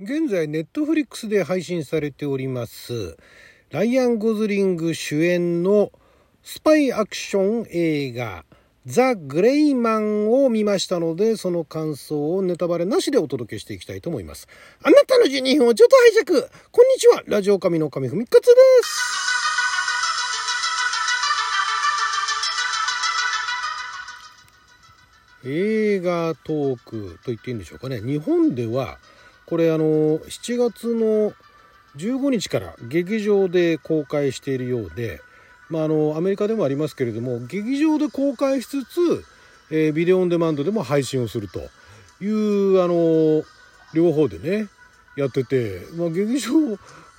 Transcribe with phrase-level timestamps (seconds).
[0.00, 3.16] 現在ネットフリックスで配信されております
[3.70, 5.92] ライアン・ゴズリング主演の
[6.42, 8.44] スパイアクション映画
[8.86, 14.46] ザ・グレイマンを見ましたので、その感想をネタバレなしでお届けしていきたいと思います。
[14.82, 18.50] あなたの12分をちょっと拝借こんにちはラジオ神の神ふみかつで
[18.82, 19.24] す
[25.46, 28.00] 映画トークと言っていいんでしょうかね。
[28.00, 28.98] 日本では、
[29.46, 31.32] これあの、7月の
[31.96, 35.20] 15日から劇場で公開しているようで、
[35.70, 39.24] まあ、あのアメリカでもありますけれども劇場で公開しつつ、
[39.70, 41.60] えー、ビデオオンデマンドでも配信をすると
[42.22, 43.44] いうあの
[43.94, 44.68] 両方でね
[45.16, 46.50] やってて、まあ、劇場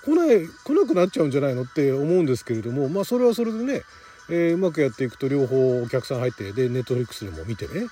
[0.04, 3.82] 来ない来なくなっちゃうんじゃないのって思うんですけれども、まあ、それはそれでね、
[4.30, 7.88] えー、うまくやっていくと両方お客さん入ってでネットフリックスでも見てね、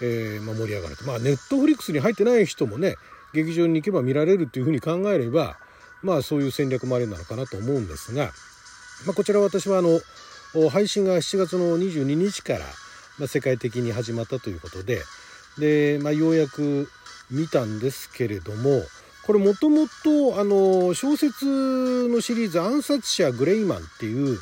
[0.00, 1.04] えー、まあ、盛り上がると。
[1.04, 2.96] まあネットフリックスに入ってない人もね
[3.34, 5.58] 劇場に行けば見られるっていうふうに考えれば
[6.02, 8.32] まあそういう戦略もありなのかなと思うんですが。
[9.06, 10.00] まあ、こちら私はあの
[10.70, 12.60] 配信が7月の22日から、
[13.18, 15.00] まあ、世界的に始まったということで
[15.58, 16.88] で、まあ、ようやく
[17.30, 18.82] 見たんですけれども
[19.26, 24.38] これもともと小説のシリーズ「暗殺者グレイマン」っていう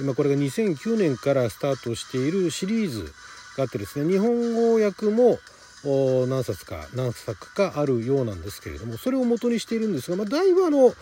[0.00, 3.12] 今これが2009年からスタートしているシリーズ
[3.56, 5.38] があってですね日本語訳も
[5.84, 10.92] 何冊か何作かあるようなんですけれどもそれを元にしているんですが、まあ、だいぶあの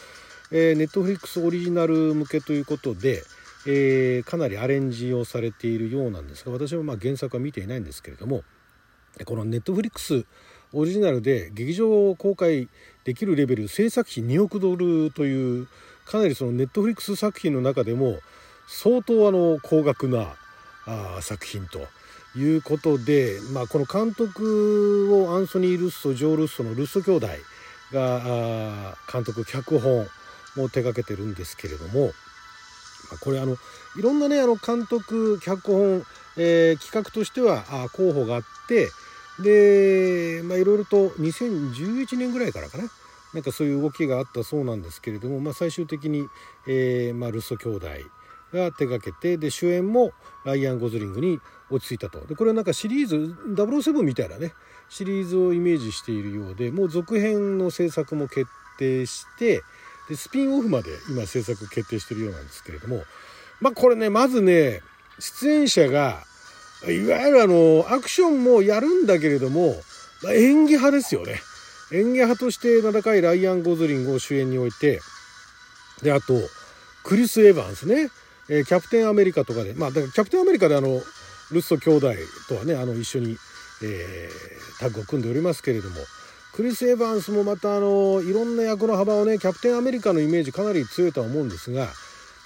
[0.53, 3.25] えー、ネットフリックスオリジナル向けということで、
[3.67, 8.45] えー、かなりアレンジをされているようなんですが私はまあ原作は見ていないんですけれども
[9.25, 10.25] このネットフリックス
[10.73, 12.69] オリジナルで劇場公開
[13.05, 15.69] できるレベル制作費2億ドルという
[16.05, 18.19] かなりそのネットフリックス作品の中でも
[18.69, 20.37] 相当あの高額な
[20.87, 21.81] あ作品と
[22.37, 27.29] いうことで、まあ、この監督をアンソニー・ルッソジョー・ルッソのルッソ兄弟
[27.93, 30.07] が監督脚本
[30.57, 32.11] も手掛けてるんですけれども、ま
[33.15, 33.57] あ、これあの
[33.97, 36.05] いろんなねあの監督脚本、
[36.37, 38.89] えー、企画としてはあ候補があって
[39.41, 42.85] で、まあ、いろいろと2011年ぐらいからかな。
[43.35, 46.27] なんかそういう動きがあったそうなんですけれども、まあ、最終的に、
[46.67, 47.87] えーまあ、ルッソ兄弟
[48.57, 50.13] が手がけてで主演も
[50.45, 51.39] ライアン・ゴズリングに
[51.71, 52.27] 落ち着いたと。
[52.27, 53.17] でこれはなんかシリーズ
[53.55, 54.53] 007みたいなね。
[54.89, 58.47] シリーズをイメージしているようでもう続編の制作も決
[58.79, 59.63] 定して
[60.09, 63.03] でスピンオフまで今制作決定してるようなんですけれども
[63.61, 64.83] まあこれねまずね
[65.19, 66.23] 出演者が
[66.89, 69.75] いわゆるあのアクションもやるんだけれども、
[70.23, 71.41] まあ、演技派ですよね。
[71.93, 75.01] 演技派として名高いライアン・ゴズリングを主演に置いて
[76.03, 76.35] であと
[77.05, 78.11] クリス・エヴァンスね、
[78.49, 82.13] えー、キャプテンアメリカとかでまあだからキャプテンアメリカであのルッソ兄弟
[82.49, 83.37] とはねあの一緒に、
[83.83, 85.97] えー、タッグを組んでおりますけれども
[86.53, 91.89] クリス・エヴァンスもまたあのいろんな役の幅をねキャプテンアメリカのイメージかなり強いとは思うんですが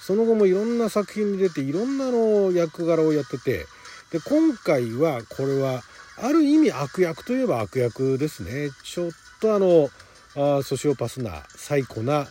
[0.01, 3.65] その後もいろんな作品に出ていろんなの役柄をやってて
[4.11, 5.81] で今回はこれは
[6.17, 8.69] ある意味悪役といえば悪役ですね。
[8.83, 9.89] ちょっとあの
[10.35, 12.27] あソシオパスな最古な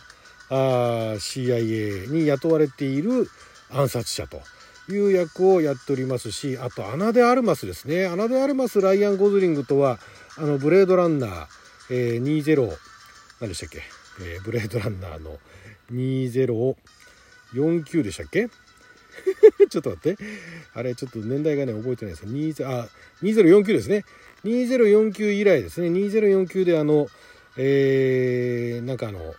[0.49, 3.27] あ CIA に雇われている
[3.71, 4.41] 暗殺者と
[4.89, 9.99] いう役をやっておりますしあとアナ・デ・アルマスですねアナ・デ・アルマスライアン・ゴズリングとは
[10.37, 11.47] あのブレードランナー
[11.93, 12.73] えー、20
[13.41, 13.81] 何でしたっけ、
[14.21, 15.39] えー、ブレードランナーの
[15.91, 18.47] 2049でしたっけ？
[19.69, 20.23] ちょっと待って。
[20.73, 22.87] あれ、ちょっと年代がね、覚えてないです20あ、
[23.21, 24.05] 2049ですね。
[24.45, 25.89] 2049以来ですね。
[25.89, 27.09] 2049であの、
[27.57, 29.35] えー、なんかあの、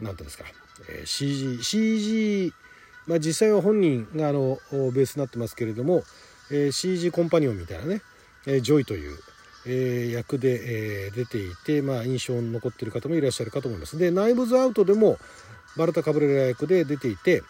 [0.00, 0.44] なんていうんですか、
[0.88, 2.54] えー、CG、CG、
[3.06, 6.04] まあ実際は本人があの、ベースになってますけれども、
[6.50, 8.02] えー、CG コンパニオンみたいなね、
[8.46, 9.18] えー、ジョイという、
[9.66, 13.98] えー、役で、えー、出ていて、まあ、印象に残っている方もいらっしゃるかと思います。
[13.98, 15.18] で、ナイブズアウトでも
[15.76, 17.42] バルタ・カブレラ役で出ていて、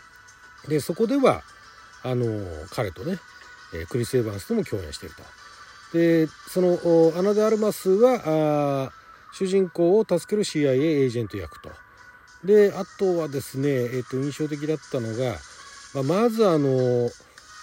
[0.69, 1.43] で、そこでは、
[2.05, 2.27] あの
[2.71, 3.19] 彼とね、
[3.75, 5.23] えクリス・エヴァンスとも共演していると。
[5.97, 8.23] で、その、アナ・デ・アルマスは、
[8.87, 8.93] あ
[9.35, 11.71] 主人公を助ける CIA エージェント役と。
[12.45, 15.37] で、あとはですね、え、ー、と、印象的だったのが、
[15.95, 17.11] まあ、まずあの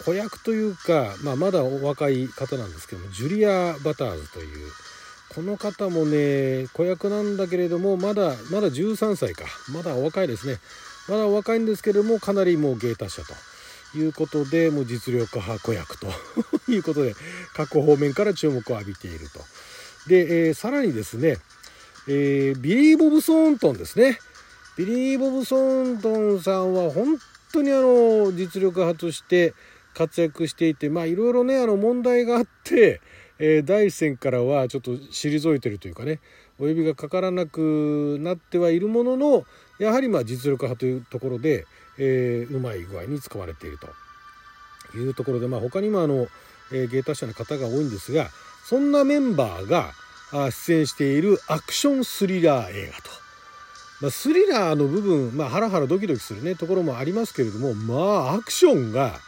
[0.06, 4.72] 子役というか、まあ、まだお若い方なんですけどもジュリア・バターズという
[5.30, 9.46] この方もね子役なんだけれどもまだまだ13歳か。
[9.72, 10.58] まだお若いですね。
[11.08, 13.34] まだお若いんですけれどもかなりもう芸達者と。
[13.96, 16.08] いうことでもう実力派子役と。
[16.72, 17.16] いうことで
[17.54, 19.40] 各方面から注目を浴びていると。
[20.08, 21.38] で、えー、さらにですね、
[22.08, 24.20] えー、ビリー・ボブソーントンですね。
[24.80, 27.18] ビリー・ボブソントンさんは本
[27.52, 29.54] 当にあの実力派として
[29.94, 33.02] 活躍していてまあいろいろねあの問題があって、
[33.40, 36.22] えー、第一線からはちょっと退いてるというかね
[36.60, 39.44] お指がかからなくなってはいるものの
[39.80, 41.66] やはりまあ実力派というところで、
[41.98, 46.30] えー、うまい具合に使われているというところで、まあ、他にもあの、
[46.72, 48.30] えー、芸達者の方が多いんですが
[48.64, 49.92] そんなメンバーが
[50.52, 53.19] 出演しているアクションスリラー映画と。
[54.02, 59.20] まあ、スリラーの部分、まあ、ハラハラドキドキするねところもありますけれどもまあアクションが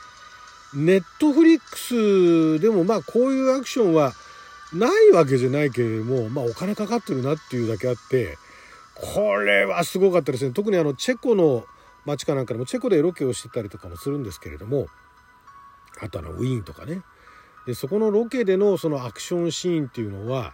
[0.73, 4.13] ネットフリックスでもまあこういうアクションは
[4.73, 8.37] ないわけじゃないけれども、まあ、お金かかってるなっていうだけあって
[8.95, 10.51] これはすごかったですね。
[10.51, 11.65] 特にあのチェコの
[12.05, 14.87] 街かなんかでもチェコでロケをしてたりとかもするんですけれども
[15.99, 17.01] あとあのウィーンとかね。
[17.65, 20.53] でそこのロケでのそのアクションシーンっていうのは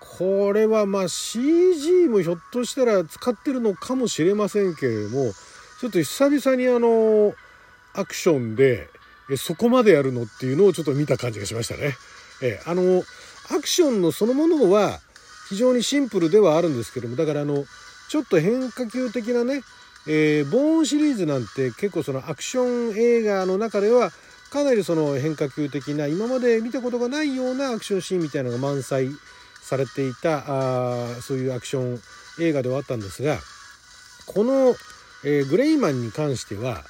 [0.00, 5.32] これはまあ CG もひょっとしたら使ってるのかもしれませんけれども
[5.80, 7.34] ちょっと久々にあの
[7.94, 8.88] アクションで
[9.36, 11.96] そこまでやるのっていうのをちょっと見た感じがしましたね。
[12.42, 13.02] えあの
[13.50, 15.00] アクションのそのものは
[15.48, 17.64] 非常にシンプルではあるんですけどもだからあの
[18.08, 19.62] ちょっと変化球的なね、
[20.06, 24.10] えー、ボーンシリーズなんて結構そのアクション映画の中では
[24.50, 29.10] かなりその変化球的な今まで見たことがないようなアクションシーンみたいなのが満載
[29.70, 32.00] されていたあそういうアクション
[32.40, 33.38] 映画ではあったんですが
[34.26, 34.74] この、
[35.24, 36.82] えー、グレイマンに関しては、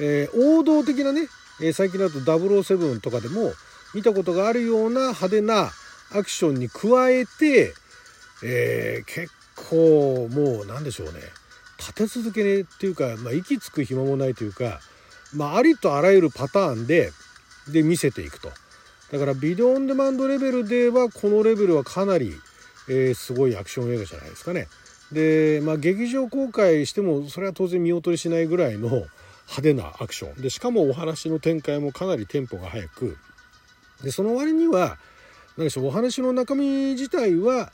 [0.00, 1.28] えー、王道的なね、
[1.60, 3.52] え、最近だと007とかでも
[3.94, 5.70] 見たことがあるような派手な
[6.12, 7.74] アクションに加えて、
[8.42, 9.32] え結
[9.68, 11.20] 構もう何でしょうね
[11.78, 14.80] 立て続けねっていうか、まあ、息つく暇もないというか、
[15.34, 17.10] まあ、ありとあらゆるパターンで
[17.68, 18.50] で見せていくと。
[19.12, 22.34] だからビデオオンデマンドレベルではこのレベルはかなり、
[22.88, 24.68] えー、すごいアクション映画じゃないですかね。
[25.12, 30.40] で、まあ、劇場公開してもそれは当然見劣りしないぐらいの派手なアクション。
[30.40, 33.16] でしかもお話の展開もかなりテンポが速く。
[34.04, 34.98] でその割には
[35.56, 37.72] 何でしょうお話の中身自体は、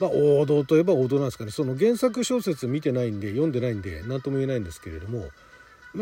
[0.00, 1.52] まあ、王道といえば王道なんですかね。
[1.52, 5.28] その原作小説見てないんで読んでないんで何とも言えないんですけれども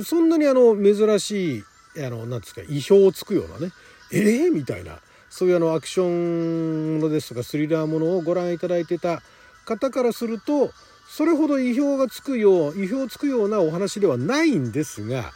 [0.03, 1.65] そんなにあの珍しい
[1.99, 3.73] あのなんですか意表をつくようなね
[4.13, 4.99] ええー、みたいな
[5.29, 9.23] そういうあのアクションものですとかスリラーものをご覧いただいてた
[9.65, 10.71] 方からすると
[11.09, 15.33] それほど意表がつくよう意表をつくようなお話ではないんですが、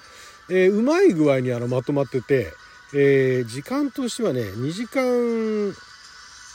[0.50, 2.52] えー、うまい具合にあのまとまってて、
[2.94, 5.74] えー、時間としてはね2時間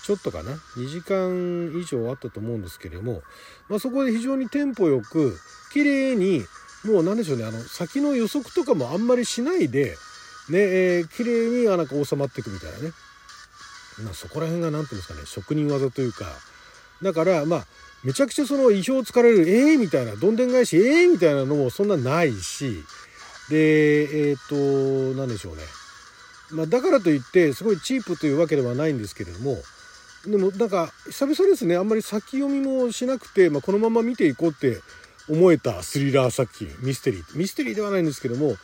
[0.04, 3.22] ちょっとかな？2時間以上あったと思うんですけれども、
[3.70, 5.38] まあ、そこで非常にテンポよく
[5.72, 6.44] 綺麗に
[6.86, 9.98] もう何でしょうねあの先の予測とかもあんまりしないで
[10.50, 12.92] ねえー、綺麗になんか収まっていくみたいなね、
[14.04, 16.26] まあ、そこら辺が何て言うんですかね職人技というか。
[17.02, 17.66] だからまあ
[18.04, 22.84] めちゃくちゃその意表をつかれるええー、みたいなどんでん返しええー、みたいなのもそんなないし。
[23.50, 25.64] でえっ、ー、と何でしょうね、
[26.52, 29.58] まあ、だからといってすごいチープというわけではないんですけれども。
[30.26, 31.76] でもなんか久々ですね。
[31.76, 34.78] あんまり先読みもしなくて、まあ、このまま見ていこうって
[35.32, 38.56] 思えたスリラー作品ミステリーミステリーではないんですけども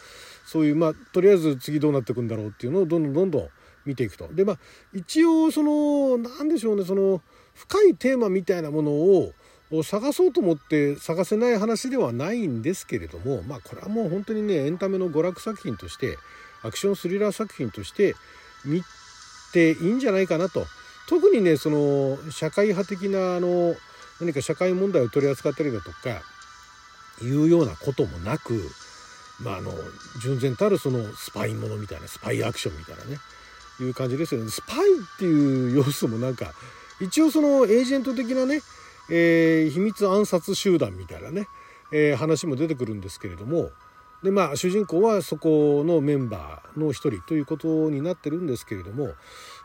[0.45, 3.49] そういうまあとりあえず次どうなっていくんだろうっていうのをどんどんどんどん
[3.85, 4.27] 見ていくと。
[4.33, 4.59] でまあ
[4.93, 7.21] 一応その何でしょうねその
[7.53, 9.33] 深いテーマみたいなものを
[9.83, 16.17] 探そうと思って探せない話ではないんですけれどもまあこれはもう本当にねエンタメの娯楽作品として
[16.63, 18.15] アクションスリラー作品として
[18.65, 18.81] 見
[19.53, 20.65] ていいんじゃないかなと
[21.07, 23.75] 特にねその社会派的なあの
[24.19, 26.21] 何か社会問題を取り扱ったりだとか
[27.21, 28.69] いうようなこともなく
[29.41, 29.71] まああの
[30.21, 33.17] 純然たるそのスパイものみたいなスパイアクションみたいなね
[33.79, 34.49] いう感じですよね。
[34.49, 36.53] スパイっていう要素もなんか
[36.99, 38.61] 一応そのエージェント的なね、
[39.09, 41.47] えー、秘密暗殺集団みたいなね、
[41.91, 43.69] えー、話も出てくるんですけれども
[44.23, 49.11] でまあ主人公はそこのメンバーの一人ということになってるんですけれども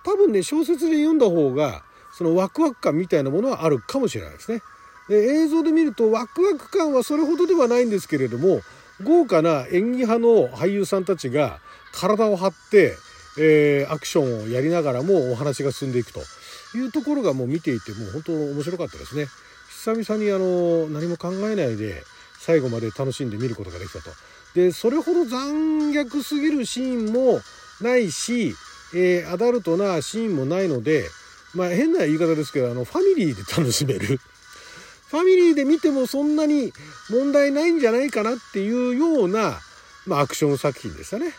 [0.05, 1.83] 多分ね小説で読んだ方が
[2.13, 4.63] そのワクワク感みたいなものはあるかもしれないですね。
[5.09, 8.61] で映像で見るとワクワク感はそれほどではないんですけれども
[9.03, 11.59] 豪華な演技派の俳優さんたちが
[11.93, 12.97] 体を張って、
[13.39, 16.21] えー、アクションをやりながらもお話が進んでいくと
[16.77, 19.27] いうところがもう見ていてもう本当面白かったですね。
[19.85, 22.05] 久々にあの何も考えないで
[22.39, 24.11] 最後まで楽しんで見ることができたと。
[24.55, 27.41] でそれほど残虐すぎるシーンも
[27.81, 28.55] ないし、
[28.95, 31.05] えー、アダルトなシーンもないので、
[31.55, 34.21] まあ、変な言い方ですけどあのファミリーで楽しめる
[35.13, 36.73] ファミリーで見てもそんなに
[37.11, 39.59] 問題ないんじゃないかなっていうような、
[40.07, 41.35] まあ、アクション作品でしたね。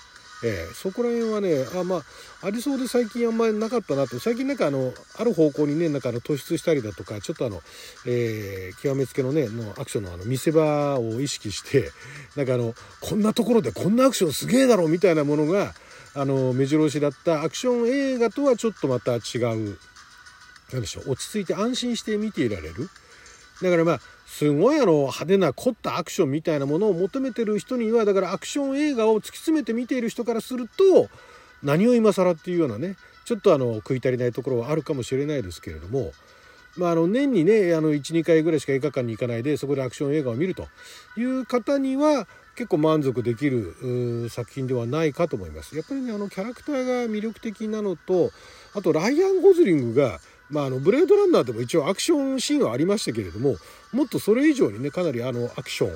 [0.45, 2.03] えー、そこら辺はねあまあ
[2.45, 7.61] ありそうで最近あんまりなかったなと最近なんかあのある方向にねなんかあの突出したりだとかちょっとあの、
[8.05, 11.89] えー、極めつけのねのアクションのあの見せ場を意識して
[12.35, 15.73] なんかあのこんなところでこんなアクションすげえだろみたいなものが
[16.13, 19.79] あの目白押しだったアクション映画とはちょっとまた違う
[20.73, 22.89] 何でしょう落ち着いて安心して見ていられる
[23.61, 31.09] だからまあすごいあの派手な凝ったアクションみたいなものを求めてる人にはだからアクション映画を突き詰めて見ている人からすると
[31.61, 32.95] 何を今更っていうようなね
[33.25, 36.11] ちょっとあの食い足りないところはあるかもしれないですけれども、
[36.77, 40.67] まあ、あの年にね12回ぐらいしか映画館に行かないでそこでアクション映画を見ると
[41.15, 45.75] いう方には結構満足できる作品ではないかと思います。
[45.75, 48.31] やっぱりねあのキャラクターが魅力的なのと
[48.75, 50.19] あとライアン・ゴズリングが
[50.53, 53.55] まあ、あのブレードランナーでも一応アクションシーンはありましたけれども
[53.91, 55.91] もっとそれ以上にねかなりあのアクション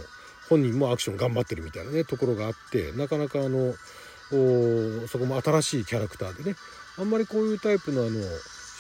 [0.50, 3.74] 本人もアクション頑張ってるみたいなねところがあってなかなかあの
[5.08, 6.58] そこも新しいキャラクターでね
[6.98, 8.12] あんまりこういうタイプのあの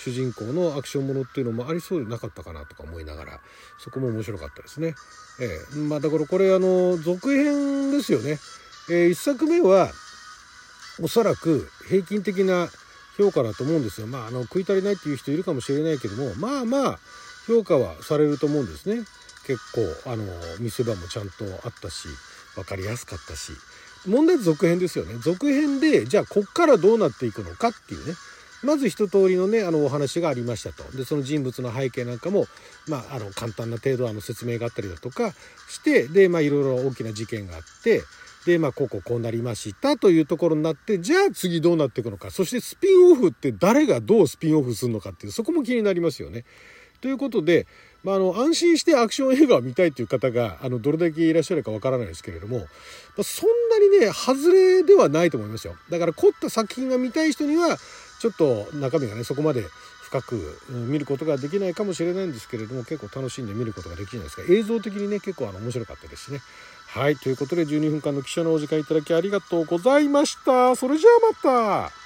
[0.04, 3.40] 主人公のアクションものっていうのもありそうでなかったかなとか思いながら
[3.78, 4.96] そこも面白かったですね。
[5.40, 8.40] ええ、まあだからこれあの続編ですよね。
[8.90, 9.92] えー、1作目は
[11.02, 12.70] おそらく平均的な
[13.18, 14.08] 評価だと思うんですよ。
[14.08, 17.00] まあ、あの食い足りないっていう人いるかもしれないけどもまあまあ
[17.48, 19.06] 評価はされると思うんですね。
[19.46, 20.26] 結構あの
[20.60, 22.10] 見せ場もちゃんとあったし
[22.56, 23.54] 分かりやすかったし
[24.06, 25.16] 問題続編ですよね。
[25.22, 28.14] 続編でじゃあこっからどうなっていくのかっていうね
[28.64, 32.46] まず一通りのねあのお話がありましたとでその人物の背景なんかも、
[32.88, 35.32] まあ、あの簡単な程度あの説明があったりだとか
[35.70, 38.02] してでまあいろいろ大きな事件があって
[38.48, 46.46] でまあこうこうこうなりましたというところになってじゃあ次どうなっていくのかそしてスピンオフって誰がどうスピンオフするのかっていうそこも気になりますよね。
[47.02, 47.68] ということで、
[48.06, 52.64] まあ、あの安心してアクション映画を見たいという方があのどれだけいらっしゃるかわからないですけれども、ま
[53.20, 55.76] あ、そんなにね外れではないと思いますよ。
[55.90, 57.78] だから凝った作品が見たい人には
[58.22, 59.66] ちょっと中身がねそこまで
[60.08, 66.40] 深く見ることができないかもしれないんですけれども結構楽しんで見ることができるんですが映像的にね結構あの面白かったですしね。
[66.88, 70.76] はいということで12分間の記者のお時間いただきありがとうございました。
[70.76, 71.97] それじゃあまた